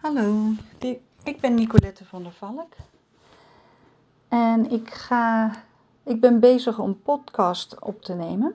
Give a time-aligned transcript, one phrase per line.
[0.00, 0.52] Hallo,
[1.22, 2.72] ik ben Nicolette van der Valk.
[4.28, 5.52] En ik, ga,
[6.02, 8.54] ik ben bezig om podcast op te nemen.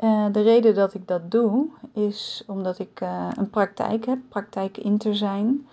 [0.00, 4.76] Uh, de reden dat ik dat doe is omdat ik uh, een praktijk heb, praktijk
[4.78, 5.66] Interzijn.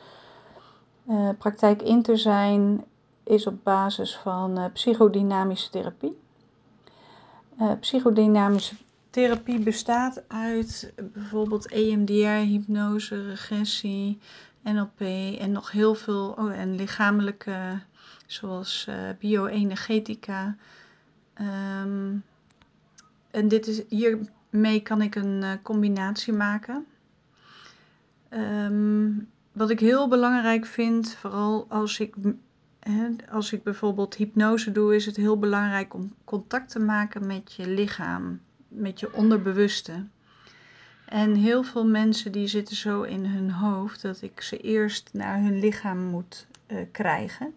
[1.09, 2.83] Uh, praktijk Interzijn
[3.23, 6.17] is op basis van psychodynamische therapie.
[7.79, 8.75] psychodynamische
[9.09, 14.19] therapie bestaat uit bijvoorbeeld EMDR, hypnose, regressie,
[14.63, 14.99] NLP
[15.39, 17.79] en nog heel veel, oh, en lichamelijke,
[18.25, 20.55] zoals uh, bioenergetica.
[21.41, 22.23] Um,
[23.31, 26.85] en dit is, hiermee kan ik een uh, combinatie maken.
[28.29, 32.15] Um, wat ik heel belangrijk vind, vooral als ik,
[32.79, 37.53] hè, als ik bijvoorbeeld hypnose doe, is het heel belangrijk om contact te maken met
[37.53, 40.05] je lichaam, met je onderbewuste.
[41.11, 45.39] En heel veel mensen die zitten zo in hun hoofd dat ik ze eerst naar
[45.39, 47.53] hun lichaam moet uh, krijgen.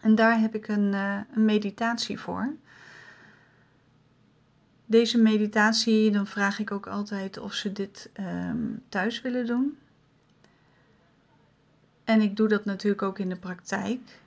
[0.00, 2.54] En daar heb ik een, uh, een, meditatie voor.
[4.86, 9.78] Deze meditatie, dan vraag ik ook altijd of ze dit um, thuis willen doen.
[12.04, 14.20] En ik doe dat natuurlijk ook in de praktijk.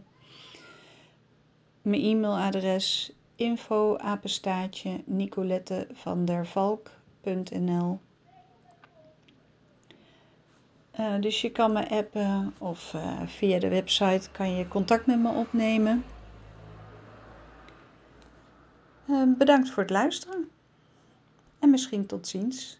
[1.81, 7.99] Mijn e-mailadres info apenstaartje nicolettevandervalk.nl.
[10.91, 15.19] Eh, dus je kan me appen of uh, via de website kan je contact met
[15.19, 16.03] me opnemen.
[19.09, 20.49] Uh, bedankt voor het luisteren
[21.59, 22.79] en misschien tot ziens.